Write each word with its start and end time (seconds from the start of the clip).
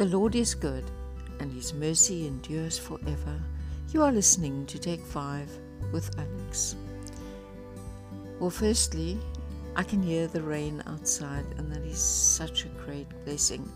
The 0.00 0.06
Lord 0.06 0.34
is 0.34 0.54
good, 0.54 0.90
and 1.40 1.52
his 1.52 1.74
mercy 1.74 2.26
endures 2.26 2.78
forever. 2.78 3.38
You 3.92 4.02
are 4.02 4.10
listening 4.10 4.64
to 4.64 4.78
Take 4.78 5.04
5 5.04 5.50
with 5.92 6.18
Alex. 6.18 6.74
Well, 8.38 8.48
firstly, 8.48 9.18
I 9.76 9.82
can 9.82 10.02
hear 10.02 10.26
the 10.26 10.40
rain 10.40 10.82
outside, 10.86 11.44
and 11.58 11.70
that 11.70 11.82
is 11.82 11.98
such 11.98 12.64
a 12.64 12.68
great 12.86 13.08
blessing. 13.26 13.70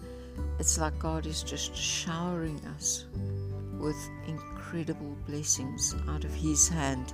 It's 0.58 0.78
like 0.78 0.98
God 0.98 1.26
is 1.26 1.42
just 1.42 1.76
showering 1.76 2.58
us 2.74 3.04
with 3.78 3.98
incredible 4.26 5.18
blessings 5.26 5.94
out 6.08 6.24
of 6.24 6.32
His 6.32 6.70
hand. 6.70 7.12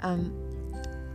Um, 0.00 0.30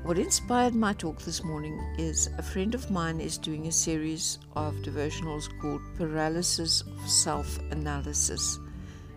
what 0.08 0.18
inspired 0.18 0.74
my 0.74 0.94
talk 0.94 1.22
this 1.24 1.44
morning 1.44 1.78
is 1.98 2.30
a 2.38 2.42
friend 2.42 2.74
of 2.74 2.90
mine 2.90 3.20
is 3.20 3.38
doing 3.38 3.68
a 3.68 3.72
series 3.74 4.40
of 4.56 4.74
devotionals 4.76 5.50
called 5.60 5.82
Paralysis 5.98 6.80
of 6.80 7.10
Self 7.10 7.60
Analysis 7.72 8.58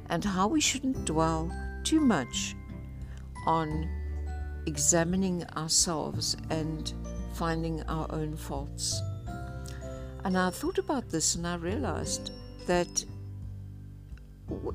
and 0.09 0.25
how 0.25 0.49
we 0.49 0.61
shouldn't 0.61 1.05
dwell 1.05 1.49
too 1.85 2.01
much 2.01 2.57
on 3.47 3.89
examining 4.67 5.45
ourselves 5.57 6.37
and 6.51 6.93
finding 7.35 7.85
our 7.85 8.09
own 8.11 8.37
faults. 8.37 9.01
And 10.25 10.37
I 10.37 10.51
thought 10.51 10.79
about 10.79 11.09
this 11.09 11.37
and 11.37 11.47
I 11.47 11.55
realized 11.55 12.33
that, 12.67 13.05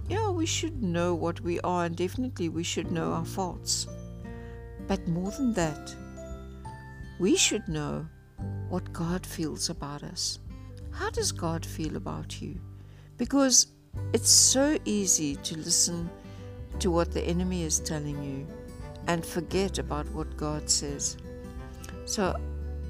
yeah, 0.07 0.29
we 0.29 0.45
should 0.45 0.81
know 0.81 1.13
what 1.13 1.41
we 1.41 1.59
are 1.59 1.83
and 1.83 1.95
definitely 1.97 2.47
we 2.47 2.63
should 2.63 2.89
know 2.89 3.11
our 3.11 3.25
faults. 3.25 3.85
But 4.87 5.05
more 5.09 5.31
than 5.31 5.51
that, 5.53 5.93
we 7.17 7.37
should 7.37 7.67
know 7.67 8.05
what 8.67 8.91
God 8.91 9.25
feels 9.25 9.69
about 9.69 10.03
us. 10.03 10.39
How 10.91 11.09
does 11.09 11.31
God 11.31 11.65
feel 11.65 11.95
about 11.95 12.41
you? 12.41 12.59
Because 13.17 13.67
it's 14.11 14.29
so 14.29 14.77
easy 14.83 15.37
to 15.37 15.57
listen 15.57 16.09
to 16.79 16.91
what 16.91 17.13
the 17.13 17.21
enemy 17.21 17.63
is 17.63 17.79
telling 17.79 18.21
you 18.21 18.45
and 19.07 19.25
forget 19.25 19.77
about 19.77 20.09
what 20.11 20.35
God 20.35 20.69
says. 20.69 21.15
So 22.05 22.35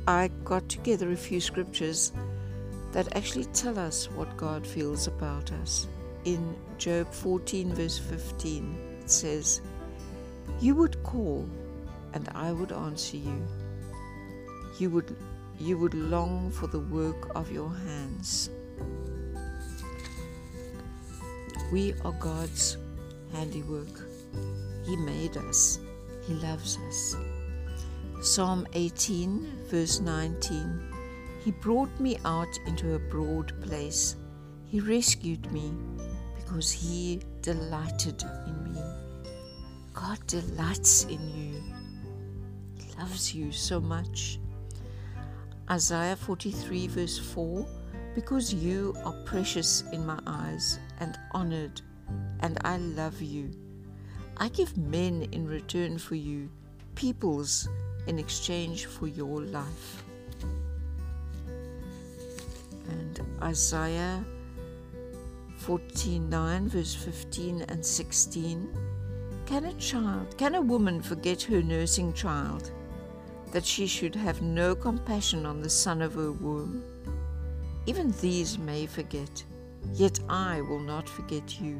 I 0.07 0.29
got 0.43 0.67
together 0.69 1.11
a 1.11 1.17
few 1.17 1.39
scriptures 1.39 2.11
that 2.93 3.15
actually 3.15 3.45
tell 3.45 3.77
us 3.77 4.09
what 4.11 4.37
God 4.37 4.65
feels 4.65 5.05
about 5.05 5.51
us. 5.51 5.87
In 6.23 6.55
Job 6.79 7.11
14, 7.13 7.75
verse 7.75 7.99
15, 7.99 8.99
it 9.01 9.09
says, 9.11 9.61
You 10.59 10.73
would 10.75 11.03
call, 11.03 11.47
and 12.13 12.27
I 12.33 12.51
would 12.51 12.71
answer 12.71 13.17
you 13.17 13.45
you 14.77 14.89
would 14.89 15.15
you 15.57 15.77
would 15.77 15.93
long 15.93 16.51
for 16.51 16.67
the 16.67 16.79
work 16.79 17.33
of 17.35 17.51
your 17.51 17.69
hands. 17.69 18.49
We 21.71 21.93
are 22.03 22.11
God's 22.13 22.77
handiwork. 23.31 24.05
He 24.85 24.97
made 24.97 25.37
us. 25.37 25.79
He 26.27 26.33
loves 26.33 26.77
us. 26.87 27.15
Psalm 28.21 28.67
18, 28.73 29.65
verse 29.67 29.99
19 30.01 30.81
He 31.43 31.51
brought 31.51 31.99
me 31.99 32.17
out 32.25 32.59
into 32.65 32.95
a 32.95 32.99
broad 32.99 33.53
place. 33.61 34.17
He 34.65 34.79
rescued 34.81 35.49
me 35.53 35.71
because 36.35 36.71
He 36.71 37.21
delighted 37.41 38.21
in 38.47 38.73
me. 38.73 38.81
God 39.93 40.19
delights 40.27 41.05
in 41.05 41.21
you, 41.29 41.63
He 42.77 42.91
loves 42.99 43.33
you 43.33 43.51
so 43.53 43.79
much. 43.79 44.39
Isaiah 45.69 46.16
43, 46.16 46.88
verse 46.88 47.17
4 47.17 47.66
Because 48.13 48.53
you 48.53 48.95
are 49.03 49.16
precious 49.25 49.83
in 49.91 50.05
my 50.05 50.19
eyes 50.27 50.77
and 50.99 51.17
honored, 51.31 51.81
and 52.41 52.59
I 52.63 52.78
love 52.78 53.19
you. 53.19 53.50
I 54.38 54.50
give 54.50 54.78
men 54.78 55.28
in 55.31 55.47
return 55.47 55.97
for 55.97 56.13
you, 56.13 56.50
peoples 56.94 57.67
in 58.06 58.19
exchange 58.19 58.85
for 58.85 59.07
your 59.07 59.41
life. 59.41 60.03
And 62.89 63.19
Isaiah 63.41 64.23
49, 65.57 66.69
verse 66.69 66.94
15 66.94 67.62
and 67.63 67.84
16 67.84 68.69
Can 69.47 69.66
a 69.66 69.73
child, 69.73 70.38
can 70.38 70.53
a 70.53 70.62
woman 70.62 71.01
forget 71.01 71.41
her 71.41 71.63
nursing 71.63 72.13
child? 72.13 72.72
That 73.55 73.66
she 73.66 73.88
should 73.88 74.13
have 74.13 74.41
no 74.41 74.75
compassion 74.75 75.45
on 75.45 75.61
the 75.61 75.69
son 75.69 76.01
of 76.01 76.16
her 76.16 76.33
womb. 76.33 76.83
Even 77.85 78.13
these 78.19 78.59
may 78.59 78.85
forget, 78.85 79.45
yet 79.93 80.19
I 80.27 80.59
will 80.59 80.81
not 80.81 81.07
forget 81.07 81.61
you. 81.61 81.79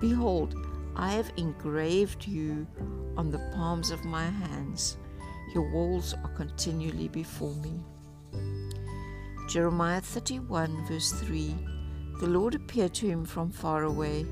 Behold, 0.00 0.54
I 0.96 1.10
have 1.10 1.30
engraved 1.36 2.26
you 2.26 2.66
on 3.14 3.30
the 3.30 3.46
palms 3.54 3.90
of 3.90 4.06
my 4.06 4.24
hands. 4.24 4.96
Your 5.52 5.70
walls 5.70 6.14
are 6.14 6.30
continually 6.30 7.08
before 7.08 7.54
me. 7.56 7.78
Jeremiah 9.50 10.00
31, 10.00 10.86
verse 10.86 11.12
3 11.12 11.54
The 12.20 12.26
Lord 12.26 12.54
appeared 12.54 12.94
to 12.94 13.06
him 13.06 13.26
from 13.26 13.50
far 13.50 13.82
away. 13.82 14.24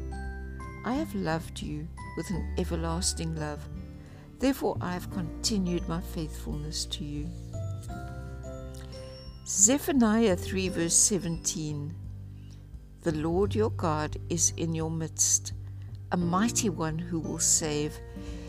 I 0.87 0.95
have 0.95 1.15
loved 1.15 1.61
you 1.61 1.87
with 2.17 2.31
an 2.31 2.55
everlasting 2.57 3.37
love. 3.37 3.69
Therefore, 4.45 4.77
I 4.83 4.93
have 4.93 5.11
continued 5.11 5.89
my 5.89 6.03
faithfulness 6.03 6.85
to 6.97 7.03
you. 7.03 7.31
Zephaniah 9.47 10.37
3, 10.37 10.69
verse 10.69 10.95
17 10.95 11.95
The 13.01 13.13
Lord 13.13 13.55
your 13.55 13.71
God 13.71 14.19
is 14.29 14.53
in 14.59 14.75
your 14.75 14.91
midst, 14.91 15.55
a 16.13 16.19
mighty 16.19 16.69
one 16.69 16.99
who 16.99 17.21
will 17.21 17.39
save. 17.39 17.99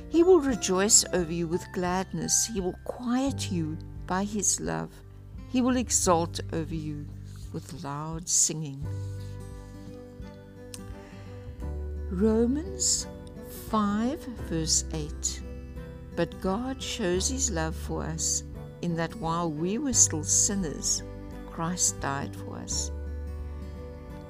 He 0.09 0.21
will 0.21 0.41
rejoice 0.41 1.05
over 1.13 1.31
you 1.31 1.47
with 1.47 1.65
gladness, 1.71 2.45
he 2.45 2.59
will 2.59 2.75
quiet 2.83 3.49
you 3.49 3.77
by 4.05 4.25
his 4.25 4.59
love, 4.59 4.91
he 5.47 5.61
will 5.61 5.77
exult 5.77 6.41
over 6.51 6.75
you 6.75 7.07
with 7.53 7.85
loud 7.85 8.27
singing. 8.27 8.85
Romans 12.11 13.07
5, 13.69 14.19
verse 14.49 14.83
8 14.91 15.44
but 16.15 16.39
God 16.41 16.81
shows 16.81 17.29
his 17.29 17.51
love 17.51 17.75
for 17.75 18.03
us 18.03 18.43
in 18.81 18.95
that 18.95 19.15
while 19.15 19.51
we 19.51 19.77
were 19.77 19.93
still 19.93 20.23
sinners, 20.23 21.03
Christ 21.51 21.99
died 21.99 22.35
for 22.35 22.57
us. 22.57 22.91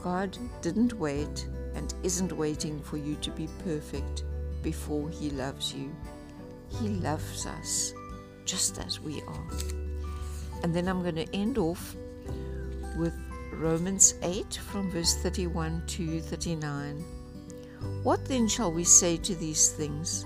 God 0.01 0.37
didn't 0.61 0.93
wait 0.93 1.47
and 1.73 1.93
isn't 2.03 2.31
waiting 2.31 2.79
for 2.81 2.97
you 2.97 3.15
to 3.15 3.31
be 3.31 3.49
perfect 3.63 4.23
before 4.61 5.09
he 5.09 5.29
loves 5.31 5.73
you. 5.73 5.93
He 6.79 6.89
loves 6.89 7.45
us 7.45 7.93
just 8.45 8.79
as 8.79 8.99
we 8.99 9.21
are. 9.21 9.47
And 10.63 10.73
then 10.73 10.87
I'm 10.87 11.01
going 11.01 11.15
to 11.15 11.35
end 11.35 11.57
off 11.57 11.95
with 12.97 13.13
Romans 13.53 14.15
8 14.21 14.59
from 14.71 14.91
verse 14.91 15.15
31 15.15 15.83
to 15.87 16.21
39. 16.21 17.03
What 18.03 18.25
then 18.25 18.47
shall 18.47 18.71
we 18.71 18.83
say 18.83 19.17
to 19.17 19.35
these 19.35 19.69
things? 19.69 20.25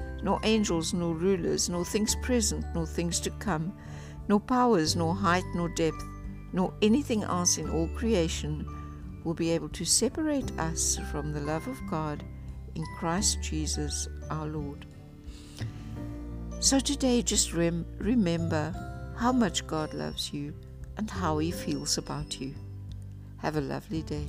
nor 0.23 0.39
angels, 0.43 0.93
nor 0.93 1.13
rulers, 1.13 1.69
nor 1.69 1.85
things 1.85 2.15
present, 2.15 2.65
nor 2.73 2.85
things 2.85 3.19
to 3.21 3.29
come, 3.31 3.73
nor 4.27 4.39
powers, 4.39 4.95
nor 4.95 5.15
height, 5.15 5.43
nor 5.55 5.69
depth, 5.69 6.03
nor 6.53 6.73
anything 6.81 7.23
else 7.23 7.57
in 7.57 7.69
all 7.69 7.87
creation 7.89 8.65
will 9.23 9.33
be 9.33 9.51
able 9.51 9.69
to 9.69 9.85
separate 9.85 10.51
us 10.59 10.99
from 11.11 11.31
the 11.31 11.41
love 11.41 11.67
of 11.67 11.79
God 11.89 12.23
in 12.75 12.83
Christ 12.97 13.41
Jesus 13.41 14.07
our 14.29 14.47
Lord. 14.47 14.85
So 16.59 16.79
today, 16.79 17.21
just 17.21 17.53
rem- 17.53 17.85
remember 17.97 18.73
how 19.17 19.31
much 19.31 19.65
God 19.67 19.93
loves 19.93 20.31
you 20.33 20.53
and 20.97 21.09
how 21.09 21.39
He 21.39 21.51
feels 21.51 21.97
about 21.97 22.39
you. 22.39 22.53
Have 23.37 23.57
a 23.57 23.61
lovely 23.61 24.03
day. 24.03 24.27